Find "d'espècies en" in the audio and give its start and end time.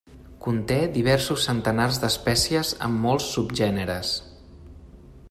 2.05-2.97